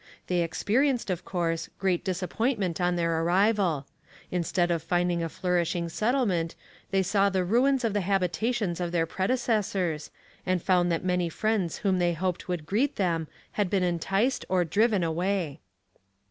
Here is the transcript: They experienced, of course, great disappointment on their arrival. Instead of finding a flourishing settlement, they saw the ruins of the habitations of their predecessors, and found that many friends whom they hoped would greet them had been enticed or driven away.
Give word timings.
They 0.25 0.41
experienced, 0.41 1.11
of 1.11 1.23
course, 1.23 1.69
great 1.77 2.03
disappointment 2.03 2.81
on 2.81 2.95
their 2.95 3.21
arrival. 3.21 3.85
Instead 4.31 4.71
of 4.71 4.81
finding 4.81 5.21
a 5.21 5.29
flourishing 5.29 5.89
settlement, 5.89 6.55
they 6.89 7.03
saw 7.03 7.29
the 7.29 7.43
ruins 7.45 7.83
of 7.83 7.93
the 7.93 8.01
habitations 8.01 8.79
of 8.79 8.91
their 8.91 9.05
predecessors, 9.05 10.09
and 10.43 10.59
found 10.59 10.91
that 10.91 11.03
many 11.05 11.29
friends 11.29 11.77
whom 11.85 11.99
they 11.99 12.13
hoped 12.13 12.47
would 12.47 12.65
greet 12.65 12.95
them 12.95 13.27
had 13.51 13.69
been 13.69 13.83
enticed 13.83 14.43
or 14.49 14.65
driven 14.65 15.03
away. 15.03 15.59